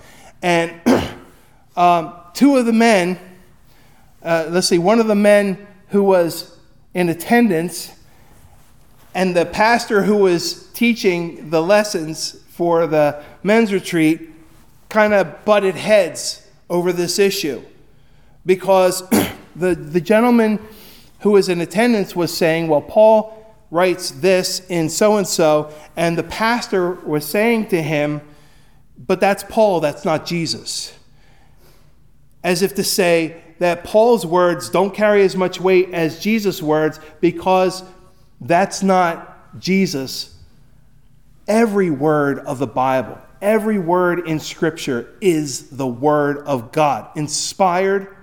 [0.41, 0.79] And
[1.75, 3.19] um, two of the men,
[4.21, 6.57] uh, let's see, one of the men who was
[6.93, 7.91] in attendance
[9.15, 14.19] and the pastor who was teaching the lessons for the men's retreat
[14.89, 17.63] kind of butted heads over this issue
[18.45, 19.07] because
[19.55, 20.59] the, the gentleman
[21.21, 26.17] who was in attendance was saying, Well, Paul writes this in so and so, and
[26.17, 28.19] the pastor was saying to him,
[28.97, 30.93] But that's Paul, that's not Jesus.
[32.43, 36.99] As if to say that Paul's words don't carry as much weight as Jesus' words
[37.21, 37.83] because
[38.41, 40.35] that's not Jesus.
[41.49, 48.15] Every word of the Bible, every word in Scripture is the Word of God, inspired,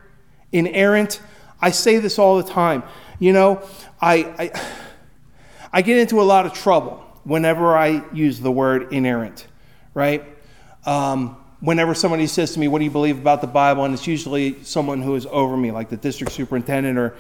[0.52, 1.20] inerrant.
[1.60, 2.84] I say this all the time.
[3.18, 3.68] You know,
[4.00, 4.70] I, I,
[5.72, 9.48] I get into a lot of trouble whenever I use the word inerrant,
[9.92, 10.24] right?
[10.84, 13.84] Um, whenever somebody says to me, What do you believe about the Bible?
[13.84, 17.16] And it's usually someone who is over me, like the district superintendent or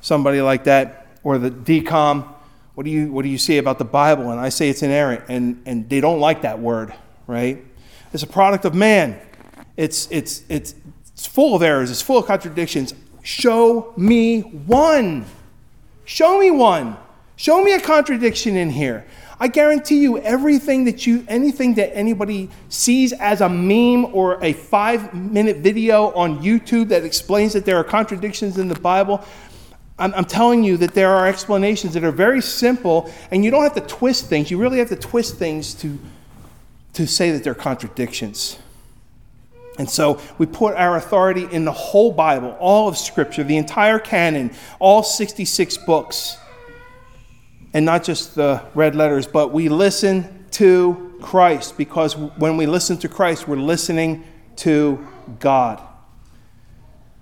[0.00, 2.33] somebody like that, or the DCOM.
[2.74, 4.30] What do you, what do you say about the Bible?
[4.30, 6.92] And I say it's inerrant, and, and they don't like that word,
[7.26, 7.64] right?
[8.12, 9.20] It's a product of man.
[9.76, 10.74] It's, it's, it's,
[11.12, 12.94] it's full of errors, it's full of contradictions.
[13.22, 15.24] Show me one.
[16.04, 16.96] Show me one.
[17.36, 19.06] Show me a contradiction in here.
[19.40, 24.52] I guarantee you, everything that you, anything that anybody sees as a meme or a
[24.52, 29.24] five minute video on YouTube that explains that there are contradictions in the Bible,
[29.98, 33.62] I'm, I'm, telling you that there are explanations that are very simple, and you don't
[33.62, 34.50] have to twist things.
[34.50, 35.98] You really have to twist things to,
[36.94, 38.58] to say that they're contradictions.
[39.78, 43.98] And so we put our authority in the whole Bible, all of Scripture, the entire
[43.98, 46.38] canon, all 66 books
[47.74, 52.96] and not just the red letters, but we listen to Christ because when we listen
[52.98, 54.24] to Christ, we're listening
[54.56, 55.04] to
[55.40, 55.82] God.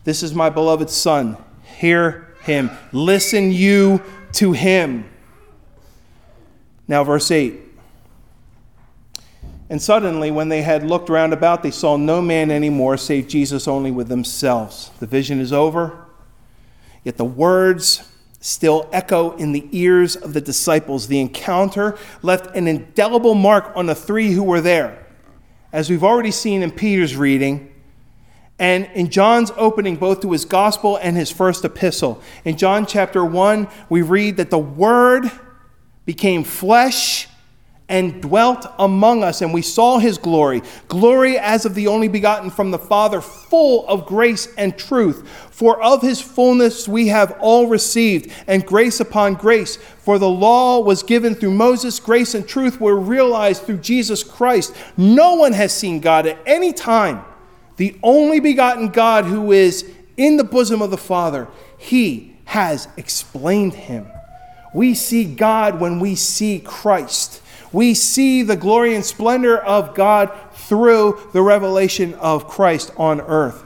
[0.04, 1.38] This is my beloved Son.
[1.78, 2.70] Hear him.
[2.92, 4.02] Listen you
[4.32, 5.08] to him.
[6.88, 7.54] Now, verse 8.
[9.70, 13.26] And suddenly, when they had looked round about, they saw no man any more save
[13.26, 14.90] Jesus only with themselves.
[15.00, 16.06] The vision is over,
[17.04, 18.06] yet the words
[18.40, 21.06] still echo in the ears of the disciples.
[21.06, 25.06] The encounter left an indelible mark on the three who were there.
[25.72, 27.71] As we've already seen in Peter's reading,
[28.62, 32.22] and in John's opening, both to his gospel and his first epistle.
[32.44, 35.28] In John chapter 1, we read that the Word
[36.06, 37.26] became flesh
[37.88, 42.50] and dwelt among us, and we saw his glory glory as of the only begotten
[42.50, 45.28] from the Father, full of grace and truth.
[45.50, 49.74] For of his fullness we have all received, and grace upon grace.
[49.74, 54.72] For the law was given through Moses, grace and truth were realized through Jesus Christ.
[54.96, 57.24] No one has seen God at any time.
[57.76, 63.74] The only begotten God who is in the bosom of the Father, he has explained
[63.74, 64.06] him.
[64.74, 70.30] We see God when we see Christ we see the glory and splendor of God
[70.52, 73.64] through the revelation of Christ on earth.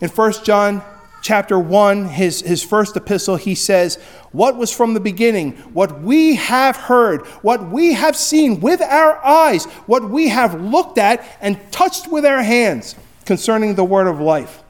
[0.00, 0.82] In 1 John
[1.22, 3.96] chapter 1, his, his first epistle, he says,
[4.32, 9.22] What was from the beginning, what we have heard, what we have seen with our
[9.24, 14.20] eyes, what we have looked at and touched with our hands concerning the word of
[14.20, 14.62] life.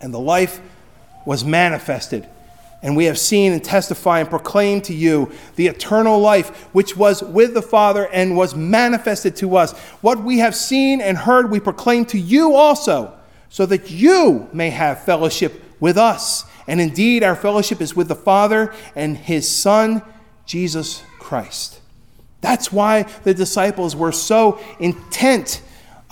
[0.00, 0.60] And the life
[1.24, 2.28] was manifested
[2.84, 7.22] and we have seen and testify and proclaim to you the eternal life which was
[7.22, 9.72] with the Father and was manifested to us.
[10.02, 13.18] What we have seen and heard, we proclaim to you also,
[13.48, 16.44] so that you may have fellowship with us.
[16.66, 20.02] And indeed, our fellowship is with the Father and his Son,
[20.44, 21.80] Jesus Christ.
[22.42, 25.62] That's why the disciples were so intent,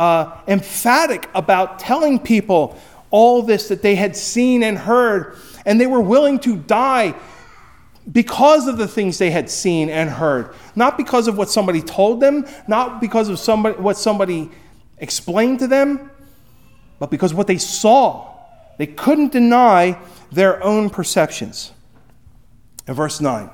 [0.03, 2.77] uh, emphatic about telling people
[3.12, 7.15] all this that they had seen and heard and they were willing to die
[8.11, 12.19] because of the things they had seen and heard, not because of what somebody told
[12.19, 14.51] them, not because of somebody, what somebody
[14.99, 16.11] explained to them,
[16.99, 18.29] but because what they saw.
[18.79, 20.00] They couldn't deny
[20.33, 21.71] their own perceptions.
[22.88, 23.48] In verse 9,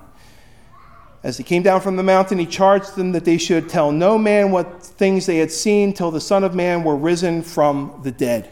[1.22, 4.16] as he came down from the mountain, he charged them that they should tell no
[4.16, 8.12] man what things they had seen till the Son of Man were risen from the
[8.12, 8.48] dead.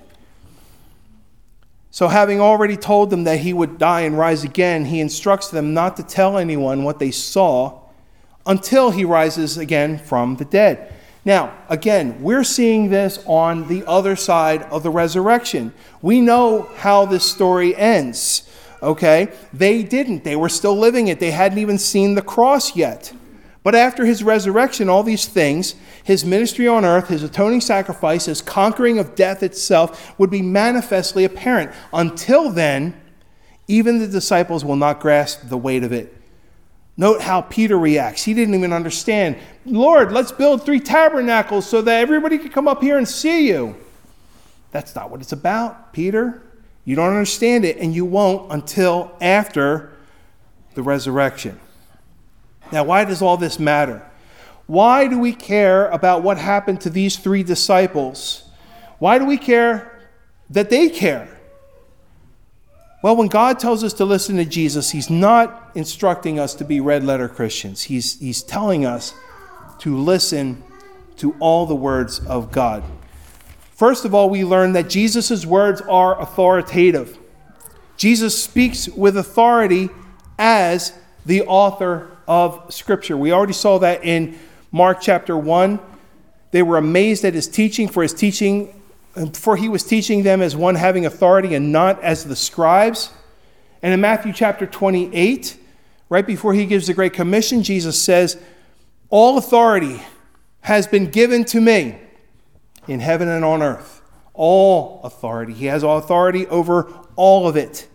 [1.91, 5.73] So, having already told them that he would die and rise again, he instructs them
[5.73, 7.81] not to tell anyone what they saw
[8.45, 10.93] until he rises again from the dead.
[11.25, 15.73] Now, again, we're seeing this on the other side of the resurrection.
[16.01, 18.49] We know how this story ends,
[18.83, 19.33] okay?
[19.53, 20.25] They didn't.
[20.25, 23.13] They were still living it, they hadn't even seen the cross yet.
[23.63, 25.75] But after his resurrection, all these things,
[26.05, 31.25] his ministry on earth, his atoning sacrifice, his conquering of death itself, would be manifestly
[31.25, 31.73] apparent.
[31.93, 32.95] Until then,
[33.67, 36.15] even the disciples will not grasp the weight of it.
[36.97, 38.23] Note how Peter reacts.
[38.23, 39.37] He didn't even understand.
[39.65, 43.75] Lord, let's build three tabernacles so that everybody can come up here and see you.
[44.71, 46.41] That's not what it's about, Peter.
[46.87, 49.93] You don't understand it, and you won't until after
[50.75, 51.61] the resurrection.
[52.71, 54.09] Now, why does all this matter?
[54.67, 58.49] Why do we care about what happened to these three disciples?
[59.01, 60.01] Why do we care
[60.49, 61.29] that they care?
[63.03, 66.81] Well, when God tells us to listen to Jesus, He's not instructing us to be
[66.81, 67.83] red letter Christians.
[67.83, 69.13] He's, he's telling us
[69.81, 70.63] to listen
[71.17, 72.85] to all the words of God.
[73.77, 77.19] First of all, we learn that Jesus' words are authoritative.
[77.99, 79.91] Jesus speaks with authority
[80.39, 80.95] as
[81.27, 83.19] the author of Scripture.
[83.19, 84.39] We already saw that in
[84.73, 85.79] Mark chapter 1.
[86.53, 88.81] They were amazed at his teaching, for his teaching,
[89.35, 93.11] for he was teaching them as one having authority and not as the scribes.
[93.83, 95.55] And in Matthew chapter 28,
[96.09, 98.39] right before he gives the Great Commission, Jesus says,
[99.11, 100.01] All authority
[100.63, 101.99] has been given to me
[102.89, 104.03] in heaven and on earth.
[104.35, 105.55] All authority.
[105.55, 107.89] He has authority over all of it.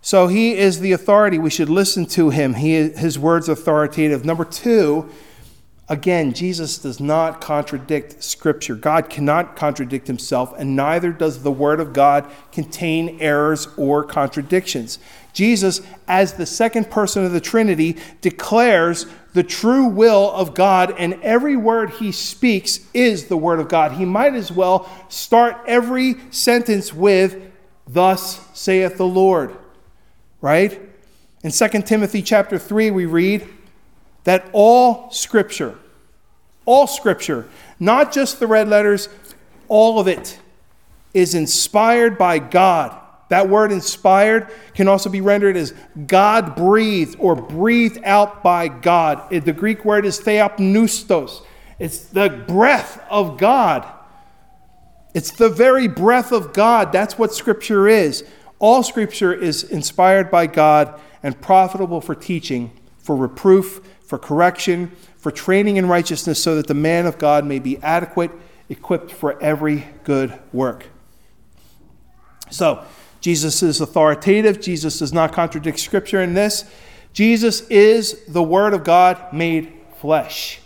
[0.00, 1.38] So he is the authority.
[1.38, 2.54] We should listen to him.
[2.54, 4.24] He, his words authoritative.
[4.24, 5.10] Number two,
[5.88, 8.74] again, Jesus does not contradict Scripture.
[8.74, 14.98] God cannot contradict himself, and neither does the Word of God contain errors or contradictions.
[15.38, 21.14] Jesus, as the second person of the Trinity, declares the true will of God, and
[21.22, 23.92] every word he speaks is the Word of God.
[23.92, 27.40] He might as well start every sentence with,
[27.86, 29.56] Thus saith the Lord
[30.40, 30.80] right?
[31.42, 33.46] In 2 Timothy chapter 3, we read
[34.24, 35.78] that all scripture,
[36.64, 39.08] all scripture, not just the red letters,
[39.68, 40.38] all of it
[41.14, 42.97] is inspired by God.
[43.28, 45.74] That word inspired can also be rendered as
[46.06, 49.28] God breathed or breathed out by God.
[49.30, 51.42] The Greek word is theopneustos.
[51.78, 53.86] It's the breath of God.
[55.14, 56.92] It's the very breath of God.
[56.92, 58.24] That's what Scripture is.
[58.58, 65.30] All scripture is inspired by God and profitable for teaching, for reproof, for correction, for
[65.30, 68.30] training in righteousness, so that the man of God may be adequate,
[68.68, 70.86] equipped for every good work.
[72.50, 72.84] So,
[73.28, 74.58] Jesus is authoritative.
[74.58, 76.64] Jesus does not contradict Scripture in this.
[77.12, 79.70] Jesus is the Word of God made
[80.00, 80.60] flesh.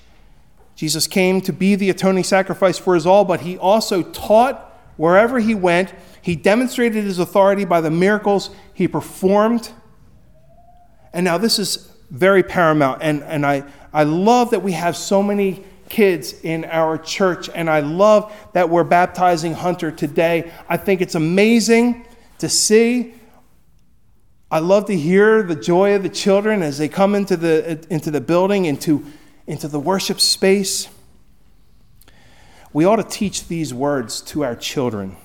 [0.76, 5.40] Jesus came to be the atoning sacrifice for us all, but he also taught wherever
[5.40, 5.92] he went
[6.22, 9.72] he demonstrated his authority by the miracles he performed.
[11.12, 13.02] And now this is very paramount.
[13.02, 17.50] And, and I, I love that we have so many kids in our church.
[17.52, 20.52] And I love that we're baptizing Hunter today.
[20.68, 22.06] I think it's amazing
[22.42, 23.14] to see.
[24.50, 28.10] I love to hear the joy of the children as they come into the, into
[28.10, 29.06] the building, into,
[29.46, 30.88] into the worship space.
[32.72, 35.16] We ought to teach these words to our children.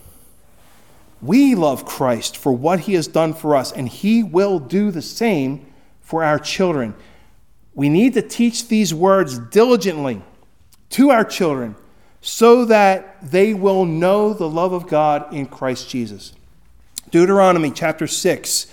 [1.23, 5.01] We love Christ for what he has done for us, and he will do the
[5.01, 5.65] same
[5.99, 6.93] for our children.
[7.73, 10.21] We need to teach these words diligently
[10.91, 11.75] to our children
[12.21, 16.33] so that they will know the love of God in Christ Jesus.
[17.11, 18.67] Deuteronomy chapter 6.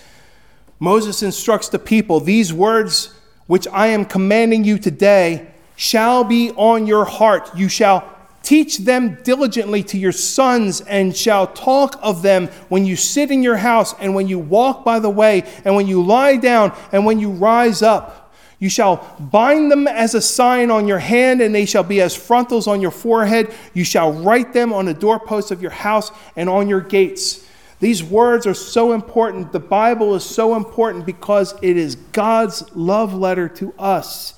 [0.79, 3.15] Moses instructs the people, These words
[3.47, 7.57] which I am commanding you today shall be on your heart.
[7.57, 8.15] You shall
[8.45, 13.43] Teach them diligently to your sons, and shall talk of them when you sit in
[13.43, 17.07] your house, and when you walk by the way, and when you lie down, and
[17.07, 18.35] when you rise up.
[18.59, 22.15] You shall bind them as a sign on your hand, and they shall be as
[22.15, 23.53] frontals on your forehead.
[23.73, 27.44] You shall write them on the doorposts of your house and on your gates.
[27.85, 29.53] These words are so important.
[29.53, 34.35] The Bible is so important because it is God's love letter to us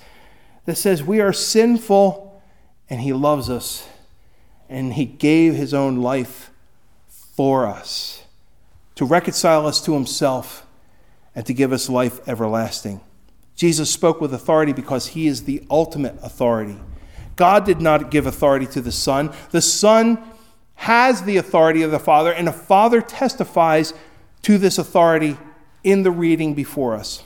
[0.64, 2.42] that says we are sinful
[2.90, 3.88] and He loves us
[4.68, 6.50] and he gave his own life
[7.08, 8.24] for us
[8.94, 10.66] to reconcile us to himself
[11.34, 13.00] and to give us life everlasting.
[13.54, 16.78] Jesus spoke with authority because he is the ultimate authority.
[17.36, 19.32] God did not give authority to the Son.
[19.50, 20.18] The Son
[20.76, 23.92] has the authority of the Father, and the Father testifies
[24.42, 25.36] to this authority
[25.82, 27.22] in the reading before us.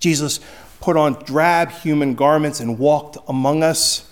[0.00, 0.40] Jesus
[0.80, 4.08] put on drab human garments and walked among us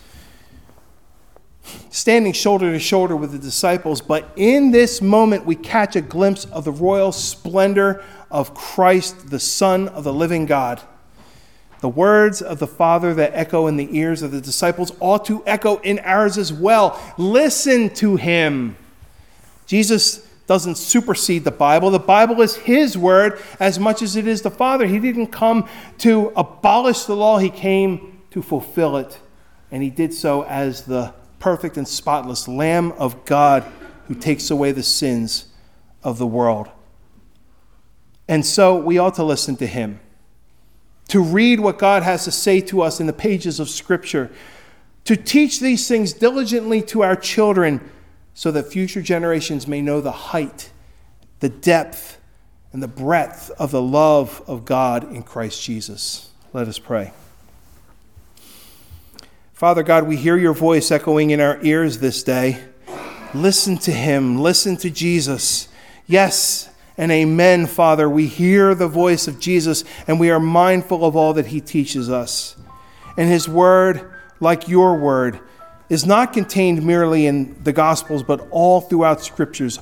[1.91, 6.45] standing shoulder to shoulder with the disciples, but in this moment we catch a glimpse
[6.47, 10.81] of the royal splendor of Christ, the Son of the living God.
[11.83, 15.43] The words of the Father that echo in the ears of the disciples ought to
[15.47, 16.99] echo in ours as well.
[17.19, 18.77] Listen to him.
[19.67, 21.91] Jesus doesn't supersede the Bible.
[21.91, 24.87] The Bible is his word as much as it is the Father.
[24.87, 25.69] He didn't come
[25.99, 29.19] to abolish the law, he came to fulfill it.
[29.73, 33.65] And he did so as the perfect and spotless Lamb of God
[34.07, 35.47] who takes away the sins
[36.05, 36.69] of the world.
[38.29, 39.99] And so we ought to listen to him
[41.09, 44.31] to read what God has to say to us in the pages of Scripture,
[45.05, 47.91] to teach these things diligently to our children
[48.35, 50.71] so that future generations may know the height,
[51.41, 52.19] the depth,
[52.73, 56.31] and the breadth of the love of God in Christ Jesus.
[56.53, 57.13] Let us pray.
[59.53, 62.65] Father God, we hear your voice echoing in our ears this day.
[63.35, 65.69] Listen to him, listen to Jesus.
[66.07, 68.09] Yes, and amen, Father.
[68.09, 72.11] We hear the voice of Jesus and we are mindful of all that he teaches
[72.11, 72.57] us.
[73.17, 75.41] And his word, like your word,
[75.89, 79.79] is not contained merely in the Gospels, but all throughout Scriptures.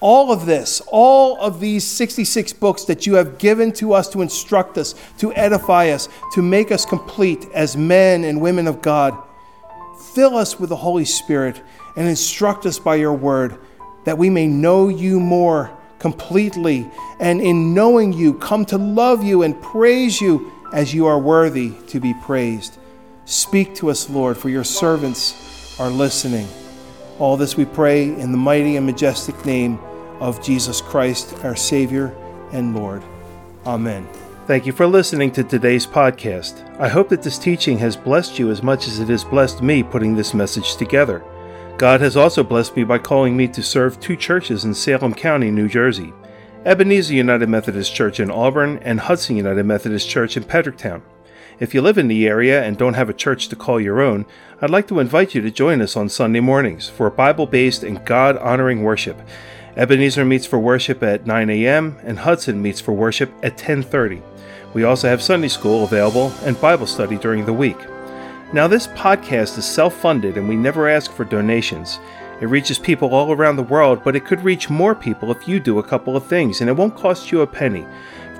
[0.00, 4.22] All of this, all of these 66 books that you have given to us to
[4.22, 9.20] instruct us, to edify us, to make us complete as men and women of God,
[10.14, 11.60] fill us with the Holy Spirit
[11.96, 13.58] and instruct us by your word
[14.04, 16.90] that we may know you more completely,
[17.20, 21.72] and in knowing you, come to love you and praise you as you are worthy
[21.86, 22.78] to be praised.
[23.26, 26.48] Speak to us, Lord, for your servants are listening.
[27.20, 29.78] All this we pray in the mighty and majestic name
[30.20, 32.16] of Jesus Christ, our Savior
[32.52, 33.04] and Lord.
[33.66, 34.08] Amen.
[34.46, 36.66] Thank you for listening to today's podcast.
[36.80, 39.82] I hope that this teaching has blessed you as much as it has blessed me
[39.82, 41.22] putting this message together.
[41.80, 45.50] God has also blessed me by calling me to serve two churches in Salem County,
[45.50, 46.12] New Jersey
[46.66, 51.00] Ebenezer United Methodist Church in Auburn and Hudson United Methodist Church in Pedricktown.
[51.58, 54.26] If you live in the area and don't have a church to call your own,
[54.60, 58.04] I'd like to invite you to join us on Sunday mornings for Bible based and
[58.04, 59.18] God honoring worship.
[59.74, 61.96] Ebenezer meets for worship at 9 a.m.
[62.02, 64.20] and Hudson meets for worship at 10:30.
[64.74, 67.78] We also have Sunday school available and Bible study during the week.
[68.52, 72.00] Now, this podcast is self funded and we never ask for donations.
[72.40, 75.60] It reaches people all around the world, but it could reach more people if you
[75.60, 77.86] do a couple of things, and it won't cost you a penny.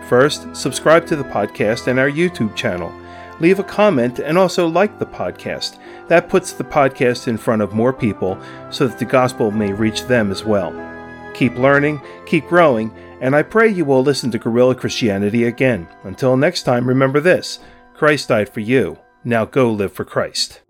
[0.09, 2.93] First, subscribe to the podcast and our YouTube channel.
[3.39, 5.79] Leave a comment and also like the podcast.
[6.09, 8.37] That puts the podcast in front of more people
[8.71, 10.73] so that the gospel may reach them as well.
[11.35, 15.87] Keep learning, keep growing, and I pray you will listen to Guerrilla Christianity again.
[16.03, 17.61] Until next time, remember this
[17.95, 18.99] Christ died for you.
[19.25, 20.61] Now go live for Christ.